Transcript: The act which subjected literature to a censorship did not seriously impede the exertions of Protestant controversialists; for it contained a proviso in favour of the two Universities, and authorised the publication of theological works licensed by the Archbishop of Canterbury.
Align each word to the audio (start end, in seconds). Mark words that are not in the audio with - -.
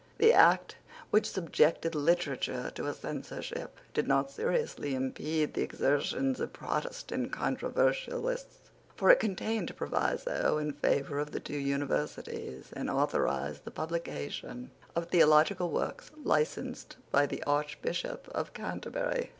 The 0.17 0.33
act 0.33 0.77
which 1.11 1.29
subjected 1.29 1.93
literature 1.93 2.71
to 2.73 2.87
a 2.87 2.93
censorship 2.95 3.77
did 3.93 4.07
not 4.07 4.31
seriously 4.31 4.95
impede 4.95 5.53
the 5.53 5.61
exertions 5.61 6.39
of 6.39 6.51
Protestant 6.53 7.31
controversialists; 7.31 8.71
for 8.95 9.11
it 9.11 9.19
contained 9.19 9.69
a 9.69 9.75
proviso 9.75 10.57
in 10.57 10.73
favour 10.73 11.19
of 11.19 11.33
the 11.33 11.39
two 11.39 11.53
Universities, 11.55 12.69
and 12.73 12.89
authorised 12.89 13.63
the 13.63 13.69
publication 13.69 14.71
of 14.95 15.05
theological 15.09 15.69
works 15.69 16.09
licensed 16.23 16.95
by 17.11 17.27
the 17.27 17.43
Archbishop 17.43 18.27
of 18.29 18.55
Canterbury. 18.55 19.29